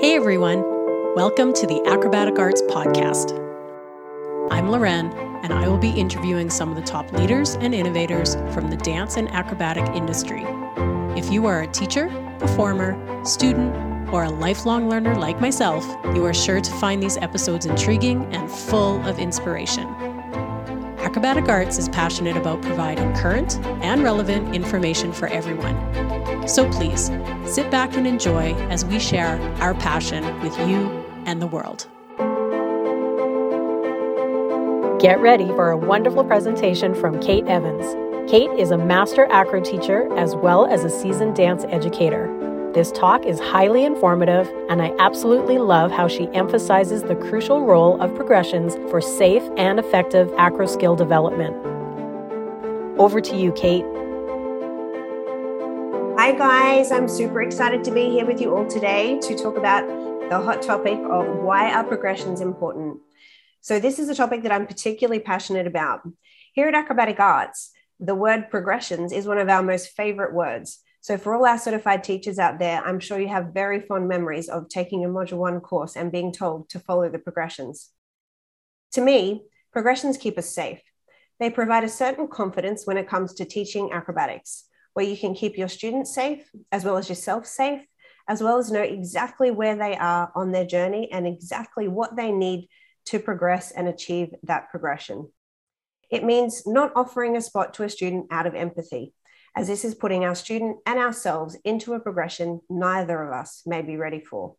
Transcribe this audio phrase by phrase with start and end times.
[0.00, 0.62] Hey everyone,
[1.16, 3.32] welcome to the Acrobatic Arts Podcast.
[4.48, 5.10] I'm Loren,
[5.42, 9.16] and I will be interviewing some of the top leaders and innovators from the dance
[9.16, 10.44] and acrobatic industry.
[11.18, 12.06] If you are a teacher,
[12.38, 13.74] performer, student,
[14.14, 15.84] or a lifelong learner like myself,
[16.14, 19.88] you are sure to find these episodes intriguing and full of inspiration.
[21.08, 26.46] Acrobatic Arts is passionate about providing current and relevant information for everyone.
[26.46, 27.10] So please
[27.46, 30.86] sit back and enjoy as we share our passion with you
[31.24, 31.88] and the world.
[35.00, 38.30] Get ready for a wonderful presentation from Kate Evans.
[38.30, 42.37] Kate is a master acro teacher as well as a seasoned dance educator.
[42.74, 47.98] This talk is highly informative, and I absolutely love how she emphasizes the crucial role
[47.98, 51.56] of progressions for safe and effective acro skill development.
[53.00, 53.86] Over to you, Kate.
[56.18, 56.92] Hi, guys.
[56.92, 59.88] I'm super excited to be here with you all today to talk about
[60.28, 62.98] the hot topic of why are progressions important.
[63.62, 66.02] So, this is a topic that I'm particularly passionate about.
[66.52, 70.80] Here at Acrobatic Arts, the word progressions is one of our most favorite words.
[71.08, 74.50] So, for all our certified teachers out there, I'm sure you have very fond memories
[74.50, 77.88] of taking a Module 1 course and being told to follow the progressions.
[78.92, 80.82] To me, progressions keep us safe.
[81.40, 85.56] They provide a certain confidence when it comes to teaching acrobatics where you can keep
[85.56, 87.80] your students safe as well as yourself safe,
[88.28, 92.30] as well as know exactly where they are on their journey and exactly what they
[92.30, 92.68] need
[93.06, 95.30] to progress and achieve that progression.
[96.10, 99.14] It means not offering a spot to a student out of empathy,
[99.56, 103.82] as this is putting our student and ourselves into a progression neither of us may
[103.82, 104.56] be ready for.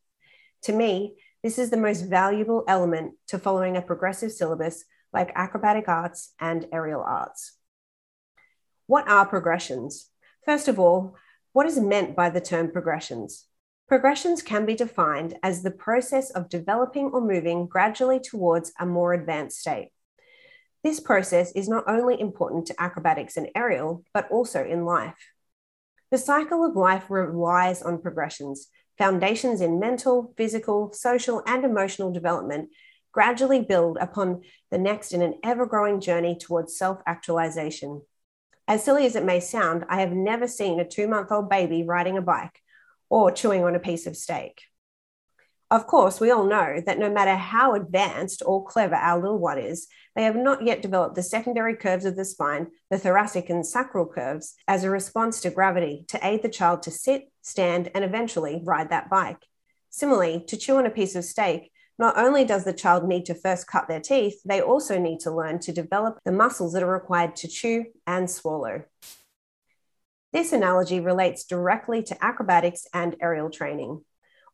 [0.63, 5.87] To me, this is the most valuable element to following a progressive syllabus like acrobatic
[5.87, 7.57] arts and aerial arts.
[8.87, 10.09] What are progressions?
[10.45, 11.15] First of all,
[11.53, 13.45] what is meant by the term progressions?
[13.87, 19.13] Progressions can be defined as the process of developing or moving gradually towards a more
[19.13, 19.91] advanced state.
[20.83, 25.17] This process is not only important to acrobatics and aerial, but also in life.
[26.11, 32.69] The cycle of life relies on progressions, foundations in mental, physical, social, and emotional development
[33.11, 34.41] gradually build upon
[34.71, 38.01] the next in an ever growing journey towards self actualization.
[38.67, 41.83] As silly as it may sound, I have never seen a two month old baby
[41.83, 42.61] riding a bike
[43.09, 44.61] or chewing on a piece of steak.
[45.71, 49.59] Of course, we all know that no matter how advanced or clever our little one
[49.59, 53.63] is, they have not yet developed the secondary curves of the spine, the thoracic and
[53.63, 58.03] sacral curves, as a response to gravity to aid the child to sit, stand, and
[58.03, 59.45] eventually ride that bike.
[59.91, 63.35] Similarly, to chew on a piece of steak, not only does the child need to
[63.35, 66.91] first cut their teeth, they also need to learn to develop the muscles that are
[66.91, 68.85] required to chew and swallow.
[70.33, 74.03] This analogy relates directly to acrobatics and aerial training.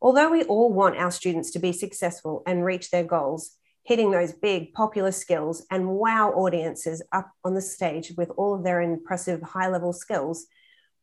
[0.06, 4.32] Although we all want our students to be successful and reach their goals, hitting those
[4.32, 9.42] big popular skills and wow audiences up on the stage with all of their impressive
[9.42, 10.46] high level skills,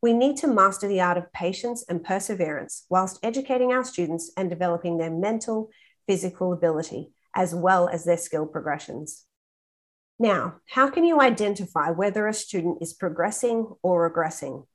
[0.01, 4.49] we need to master the art of patience and perseverance whilst educating our students and
[4.49, 5.69] developing their mental,
[6.07, 9.25] physical ability, as well as their skill progressions.
[10.17, 14.65] Now, how can you identify whether a student is progressing or regressing?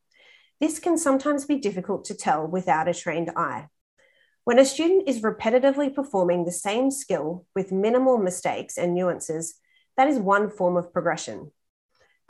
[0.61, 3.69] This can sometimes be difficult to tell without a trained eye.
[4.49, 9.57] When a student is repetitively performing the same skill with minimal mistakes and nuances,
[9.99, 11.53] that is one form of progression.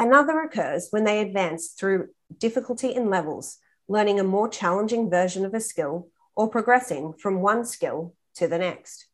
[0.01, 5.55] Another occurs when they advance through difficulty in levels, learning a more challenging version of
[5.55, 9.07] a skill or progressing from one skill to the next.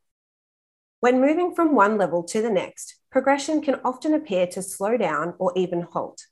[1.01, 5.35] When moving from one level to the next, progression can often appear to slow down
[5.39, 6.23] or even halt.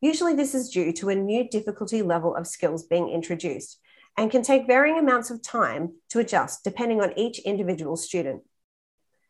[0.00, 3.80] Usually, this is due to a new difficulty level of skills being introduced
[4.16, 8.42] and can take varying amounts of time to adjust depending on each individual student.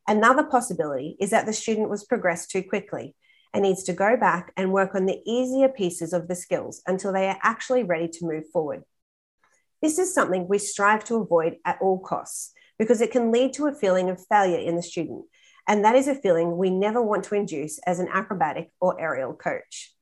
[0.08, 3.16] Another possibility is that the student was progressed too quickly
[3.52, 7.12] and needs to go back and work on the easier pieces of the skills until
[7.12, 8.82] they are actually ready to move forward.
[9.82, 13.66] This is something we strive to avoid at all costs because it can lead to
[13.66, 15.24] a feeling of failure in the student.
[15.68, 19.34] And that is a feeling we never want to induce as an acrobatic or aerial
[19.34, 19.92] coach.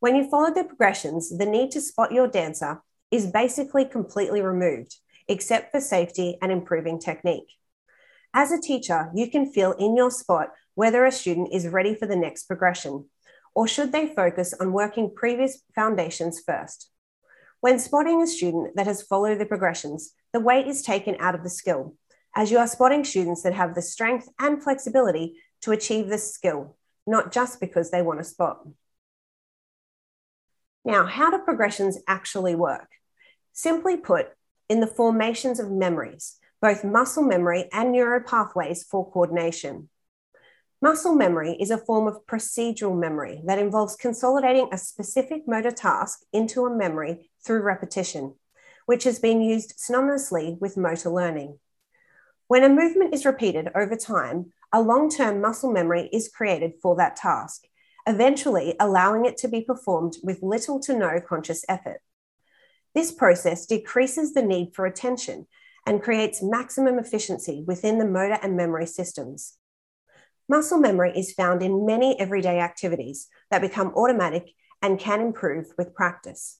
[0.00, 2.80] When you follow the progressions, the need to spot your dancer
[3.12, 4.96] is basically completely removed,
[5.28, 7.58] except for safety and improving technique.
[8.34, 12.06] As a teacher, you can feel in your spot whether a student is ready for
[12.06, 13.04] the next progression,
[13.54, 16.90] or should they focus on working previous foundations first.
[17.60, 21.44] When spotting a student that has followed the progressions, the weight is taken out of
[21.44, 21.94] the skill,
[22.34, 26.76] as you are spotting students that have the strength and flexibility to achieve this skill,
[27.06, 28.66] not just because they want a spot.
[30.84, 32.88] Now, how do progressions actually work?
[33.52, 34.28] Simply put,
[34.68, 39.90] in the formations of memories, both muscle memory and neuropathways for coordination.
[40.80, 46.22] Muscle memory is a form of procedural memory that involves consolidating a specific motor task
[46.32, 48.34] into a memory through repetition,
[48.86, 51.58] which has been used synonymously with motor learning.
[52.48, 56.96] When a movement is repeated over time, a long term muscle memory is created for
[56.96, 57.64] that task,
[58.06, 62.00] eventually allowing it to be performed with little to no conscious effort.
[62.94, 65.46] This process decreases the need for attention
[65.86, 69.56] and creates maximum efficiency within the motor and memory systems.
[70.48, 74.50] Muscle memory is found in many everyday activities that become automatic
[74.82, 76.58] and can improve with practice.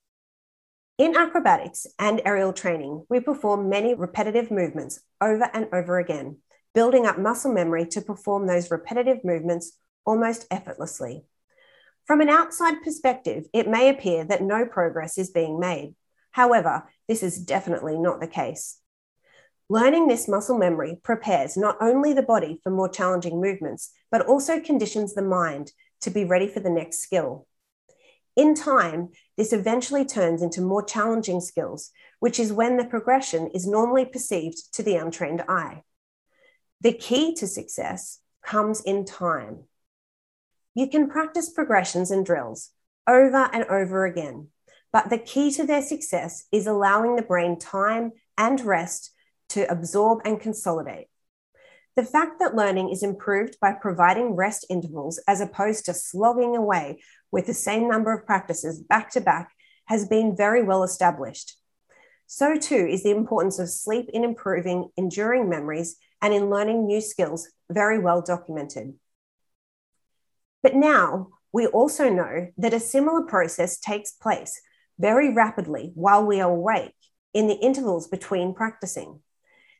[0.99, 6.39] In acrobatics and aerial training, we perform many repetitive movements over and over again,
[6.75, 9.77] building up muscle memory to perform those repetitive movements
[10.07, 11.25] almost effortlessly.
[12.07, 15.95] From an outside perspective, it may appear that no progress is being made.
[16.33, 18.79] However, this is definitely not the case.
[19.69, 24.61] Learning this muscle memory prepares not only the body for more challenging movements, but also
[24.61, 27.47] conditions the mind to be ready for the next skill.
[28.35, 33.67] In time, this eventually turns into more challenging skills, which is when the progression is
[33.67, 35.83] normally perceived to the untrained eye.
[36.81, 39.65] The key to success comes in time.
[40.75, 42.71] You can practice progressions and drills
[43.07, 44.49] over and over again,
[44.93, 49.11] but the key to their success is allowing the brain time and rest
[49.51, 51.07] to absorb and consolidate.
[51.97, 57.03] The fact that learning is improved by providing rest intervals as opposed to slogging away
[57.31, 59.51] with the same number of practices back to back
[59.87, 61.57] has been very well established.
[62.27, 67.01] So, too, is the importance of sleep in improving enduring memories and in learning new
[67.03, 68.95] skills, very well documented.
[70.63, 74.59] But now we also know that a similar process takes place
[75.03, 76.95] very rapidly while we are awake
[77.35, 79.21] in the intervals between practicing.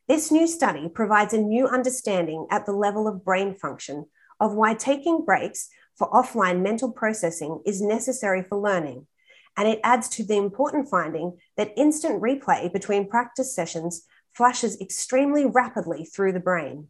[0.05, 4.05] This new study provides a new understanding at the level of brain function
[4.41, 9.07] of why taking breaks for offline mental processing is necessary for learning.
[9.55, 15.45] And it adds to the important finding that instant replay between practice sessions flashes extremely
[15.45, 16.89] rapidly through the brain.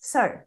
[0.00, 0.40] So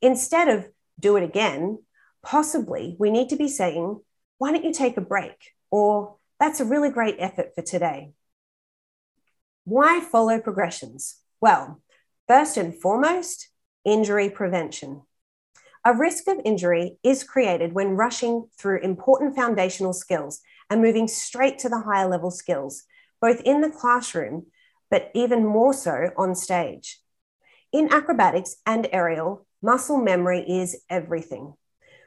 [0.00, 0.68] instead of
[0.98, 1.82] do it again,
[2.22, 4.00] possibly we need to be saying,
[4.38, 5.52] why don't you take a break?
[5.70, 8.12] Or that's a really great effort for today.
[9.64, 11.20] Why follow progressions?
[11.40, 11.82] Well,
[12.26, 13.48] first and foremost,
[13.84, 15.02] injury prevention.
[15.84, 21.58] A risk of injury is created when rushing through important foundational skills and moving straight
[21.60, 22.84] to the higher level skills,
[23.20, 24.46] both in the classroom,
[24.90, 27.00] but even more so on stage.
[27.72, 31.54] In acrobatics and aerial, muscle memory is everything.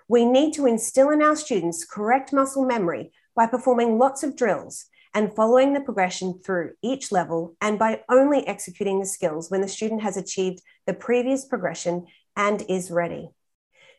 [0.08, 4.86] We need to instill in our students correct muscle memory by performing lots of drills
[5.14, 9.68] and following the progression through each level, and by only executing the skills when the
[9.68, 12.06] student has achieved the previous progression
[12.36, 13.30] and is ready.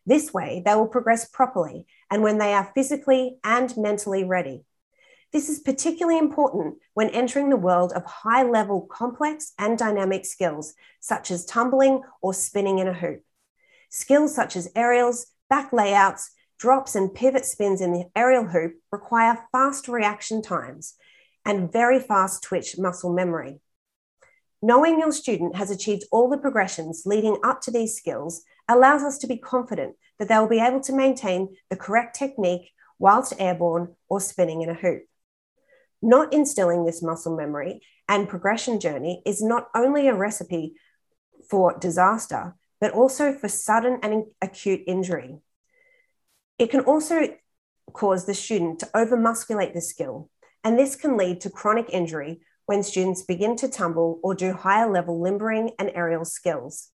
[0.06, 4.64] This way, they will progress properly and when they are physically and mentally ready.
[5.32, 10.74] This is particularly important when entering the world of high level complex and dynamic skills,
[11.00, 13.22] such as tumbling or spinning in a hoop.
[13.88, 16.30] Skills such as aerials, back layouts,
[16.62, 20.94] drops, and pivot spins in the aerial hoop require fast reaction times
[21.44, 23.60] and very fast twitch muscle memory.
[24.62, 29.18] Knowing your student has achieved all the progressions leading up to these skills allows us
[29.18, 33.96] to be confident that they will be able to maintain the correct technique whilst airborne
[34.08, 35.02] or spinning in a hoop.
[36.00, 40.74] Not instilling this muscle memory and progression journey is not only a recipe
[41.50, 45.40] for disaster, but also for sudden and acute injury.
[46.62, 47.26] It can also
[47.92, 50.30] cause the student to overmusculate the skill,
[50.62, 54.88] and this can lead to chronic injury when students begin to tumble or do higher
[54.88, 56.90] level limbering and aerial skills.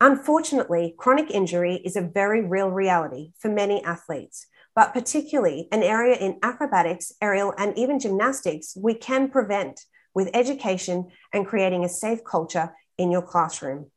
[0.00, 6.16] Unfortunately, chronic injury is a very real reality for many athletes, but particularly an area
[6.16, 9.82] in acrobatics, aerial, and even gymnastics we can prevent
[10.14, 13.92] with education and creating a safe culture in your classroom.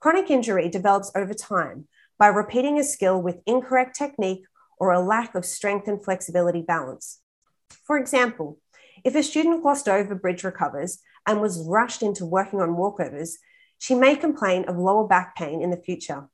[0.00, 1.88] Chronic injury develops over time
[2.18, 4.44] by repeating a skill with incorrect technique
[4.78, 7.20] or a lack of strength and flexibility balance.
[7.84, 8.58] For example,
[9.04, 13.34] if a student glossed over bridge recovers and was rushed into working on walkovers,
[13.78, 16.28] she may complain of lower back pain in the future.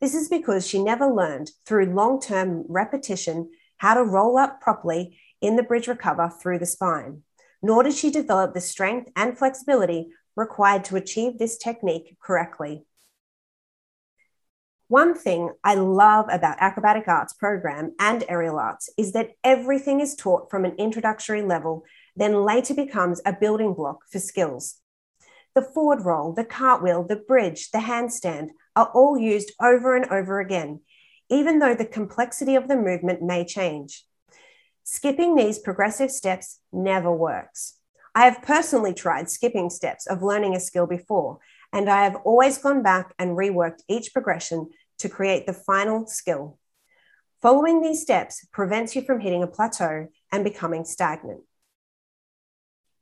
[0.00, 5.18] This is because she never learned through long term repetition how to roll up properly
[5.40, 7.22] in the bridge recover through the spine,
[7.62, 12.84] nor did she develop the strength and flexibility required to achieve this technique correctly.
[14.92, 20.14] One thing I love about acrobatic arts program and aerial arts is that everything is
[20.14, 24.82] taught from an introductory level then later becomes a building block for skills.
[25.54, 30.40] The forward roll, the cartwheel, the bridge, the handstand are all used over and over
[30.40, 30.80] again,
[31.30, 34.04] even though the complexity of the movement may change.
[34.84, 37.78] Skipping these progressive steps never works.
[38.14, 41.38] I have personally tried skipping steps of learning a skill before,
[41.72, 44.68] and I have always gone back and reworked each progression
[45.02, 46.58] to create the final skill.
[47.40, 51.42] Following these steps prevents you from hitting a plateau and becoming stagnant.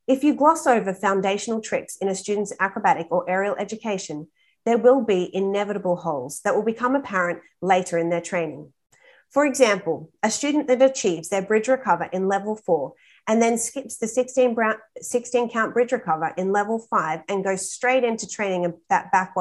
[0.07, 4.29] If you gloss over foundational tricks in a student's acrobatic or aerial education,
[4.65, 8.73] there will be inevitable holes that will become apparent later in their training.
[9.29, 12.95] For example, a student that achieves their bridge recover in level four
[13.29, 14.57] and then skips the 16,
[15.01, 19.35] 16 count bridge recover in level five and goes straight into training that back,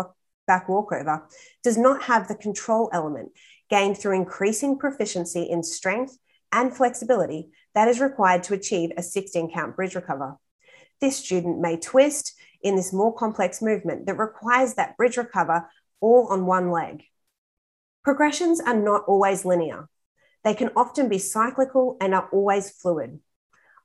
[0.50, 1.28] back walkover
[1.64, 3.30] does not have the control element
[3.70, 6.18] gained through increasing proficiency in strength
[6.52, 10.38] and flexibility that is required to achieve a 16 count bridge recover.
[11.00, 15.70] This student may twist in this more complex movement that requires that bridge recover
[16.02, 17.04] all on one leg.
[18.04, 19.88] Progressions are not always linear.
[20.44, 23.20] They can often be cyclical and are always fluid.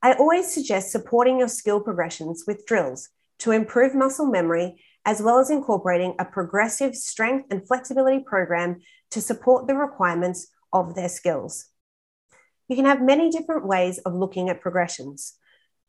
[0.02, 5.38] I always suggest supporting your skill progressions with drills to improve muscle memory, as well
[5.38, 8.80] as incorporating a progressive strength and flexibility program
[9.10, 11.66] to support the requirements of their skills.
[12.68, 15.34] You can have many different ways of looking at progressions.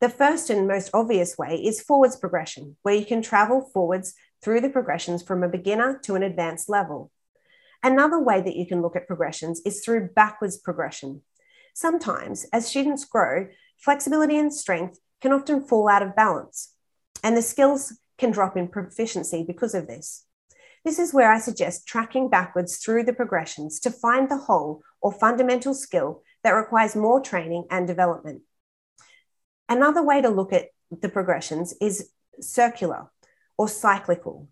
[0.00, 4.60] The first and most obvious way is forwards progression, where you can travel forwards through
[4.60, 7.10] the progressions from a beginner to an advanced level.
[7.82, 11.22] Another way that you can look at progressions is through backwards progression.
[11.74, 16.74] Sometimes, as students grow, flexibility and strength can often fall out of balance,
[17.22, 20.24] and the skills can drop in proficiency because of this.
[20.84, 25.12] This is where I suggest tracking backwards through the progressions to find the whole or
[25.12, 28.42] fundamental skill that requires more training and development.
[29.68, 33.10] Another way to look at the progressions is circular
[33.58, 34.48] or cyclical.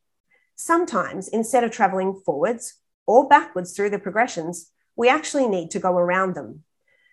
[0.57, 5.97] Sometimes, instead of traveling forwards or backwards through the progressions, we actually need to go
[5.97, 6.65] around them.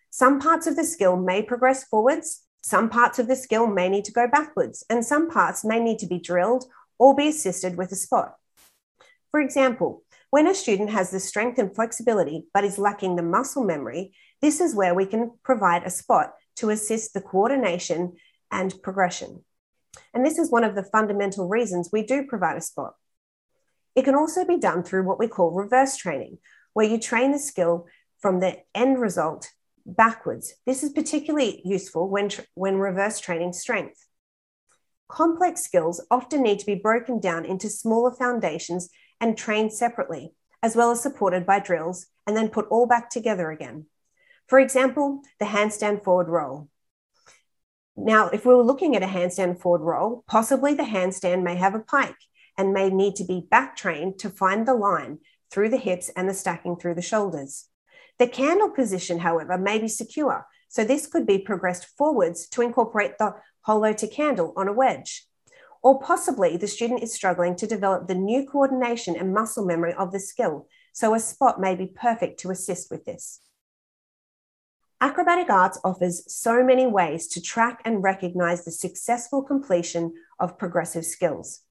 [0.10, 4.06] Some parts of the skill may progress forwards, some parts of the skill may need
[4.06, 6.65] to go backwards, and some parts may need to be drilled
[7.00, 8.36] or be assisted with a spot.
[9.32, 13.63] For example, when a student has the strength and flexibility but is lacking the muscle
[13.63, 18.13] memory, this is where we can provide a spot to assist the coordination
[18.51, 19.44] and progression.
[20.13, 22.94] And this is one of the fundamental reasons we do provide a spot.
[23.96, 26.38] It can also be done through what we call reverse training,
[26.74, 27.88] where you train the skill
[28.20, 29.50] from the end result
[29.86, 30.54] backwards.
[30.66, 34.08] This is particularly useful when, when reverse training strength.
[35.08, 40.34] Complex skills often need to be broken down into smaller foundations and trained separately,
[40.64, 43.86] as well as supported by drills, and then put all back together again.
[44.48, 46.70] For example, the handstand forward roll.
[47.96, 51.76] Now, if we were looking at a handstand forward roll, possibly the handstand may have
[51.76, 52.16] a pike
[52.58, 55.20] and may need to be back trained to find the line
[55.52, 57.68] through the hips and the stacking through the shoulders.
[58.22, 63.18] The candle position, however, may be secure, so this could be progressed forwards to incorporate
[63.18, 65.25] the hollow to candle on a wedge.
[65.82, 70.12] Or possibly the student is struggling to develop the new coordination and muscle memory of
[70.12, 73.42] the skill, so a spot may be perfect to assist with this.
[75.01, 81.08] Acrobatic Arts offers so many ways to track and recognize the successful completion of progressive
[81.08, 81.62] skills.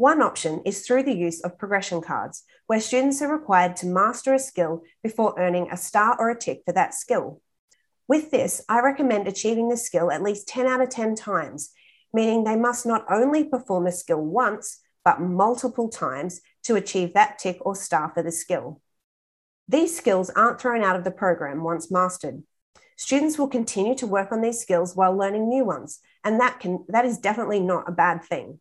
[0.00, 4.32] One option is through the use of progression cards, where students are required to master
[4.32, 7.42] a skill before earning a star or a tick for that skill.
[8.08, 11.72] With this, I recommend achieving the skill at least 10 out of 10 times,
[12.14, 17.38] meaning they must not only perform a skill once, but multiple times to achieve that
[17.38, 18.80] tick or star for the skill.
[19.68, 22.42] These skills aren't thrown out of the program once mastered.
[22.96, 26.86] Students will continue to work on these skills while learning new ones, and that, can,
[26.88, 28.60] that is definitely not a bad thing.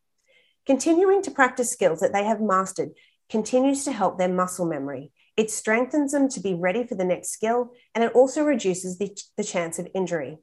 [0.66, 2.92] Continuing to practice skills that they have mastered
[3.30, 5.12] continues to help their muscle memory.
[5.38, 9.18] It strengthens them to be ready for the next skill, and it also reduces the,
[9.38, 10.38] the chance of injury.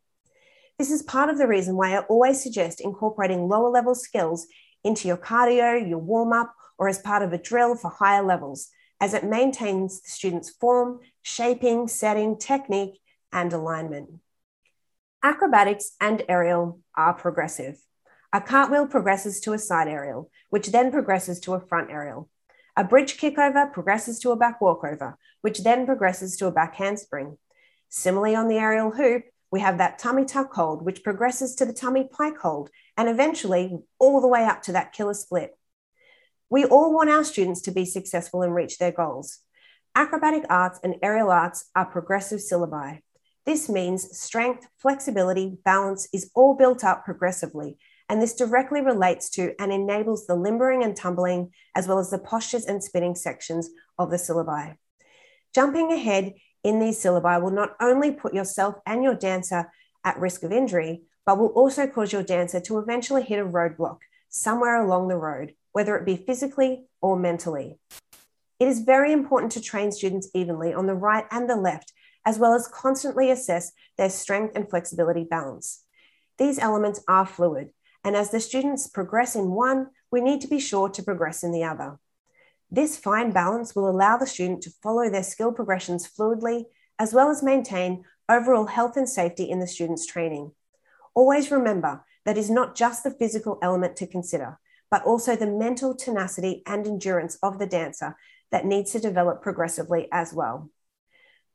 [0.79, 4.47] This is part of the reason why I always suggest incorporating lower level skills
[4.85, 8.69] into your cardio, your warm up, or as part of a drill for higher levels,
[9.01, 13.01] as it maintains the student's form, shaping, setting, technique,
[13.33, 14.11] and alignment.
[15.23, 17.79] Acrobatics and aerial are progressive.
[18.33, 22.29] A cartwheel progresses to a side aerial, which then progresses to a front aerial.
[22.77, 27.39] A bridge kickover progresses to a back walkover, which then progresses to a back handspring.
[27.89, 31.73] Similarly, on the aerial hoop, we have that tummy tuck hold, which progresses to the
[31.73, 35.57] tummy pike hold, and eventually all the way up to that killer split.
[36.51, 39.39] We all want our students to be successful and reach their goals.
[39.95, 43.01] Acrobatic arts and aerial arts are progressive syllabi.
[43.47, 47.79] This means strength, flexibility, balance is all built up progressively,
[48.09, 52.19] and this directly relates to and enables the limbering and tumbling, as well as the
[52.19, 54.77] postures and spinning sections of the syllabi.
[55.55, 59.73] Jumping ahead in these syllabi will not only put yourself and your dancer
[60.05, 63.99] at risk of injury, but will also cause your dancer to eventually hit a roadblock
[64.29, 67.79] somewhere along the road, whether it be physically or mentally.
[68.59, 71.93] It is very important to train students evenly on the right and the left,
[72.25, 75.85] as well as constantly assess their strength and flexibility balance.
[76.39, 77.71] These elements are fluid,
[78.07, 81.51] and as the students progress in one, we need to be sure to progress in
[81.51, 81.99] the other.
[82.71, 86.67] This fine balance will allow the student to follow their skill progressions fluidly,
[87.01, 90.53] as well as maintain overall health and safety in the student's training.
[91.17, 95.93] Always remember that is not just the physical element to consider, but also the mental
[95.93, 98.17] tenacity and endurance of the dancer
[98.53, 100.71] that needs to develop progressively as well.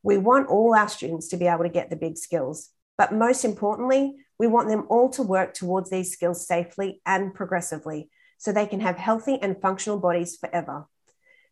[0.03, 3.45] We want all our students to be able to get the big skills, but most
[3.45, 8.65] importantly, we want them all to work towards these skills safely and progressively so they
[8.65, 10.87] can have healthy and functional bodies forever.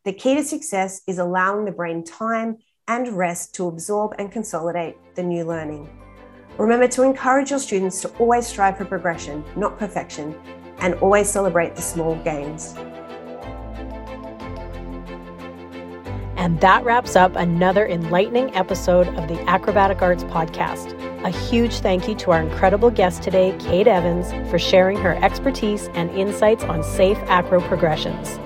[0.05, 4.96] The key to success is allowing the brain time and rest to absorb and consolidate
[5.13, 5.88] the new learning.
[6.58, 10.36] Remember to encourage your students to always strive for progression, not perfection,
[10.79, 12.74] and always celebrate the small gains.
[16.39, 20.93] And that wraps up another enlightening episode of the Acrobatic Arts Podcast.
[21.25, 25.89] A huge thank you to our incredible guest today, Kate Evans, for sharing her expertise
[25.96, 28.39] and insights on safe acro progressions.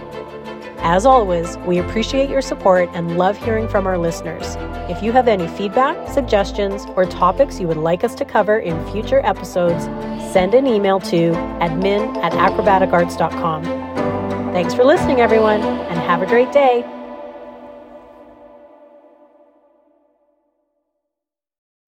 [0.79, 4.55] As always, we appreciate your support and love hearing from our listeners.
[4.89, 8.83] If you have any feedback, suggestions, or topics you would like us to cover in
[8.91, 9.83] future episodes,
[10.33, 13.63] send an email to admin at acrobaticarts.com.
[14.51, 16.83] Thanks for listening, everyone, and have a great day.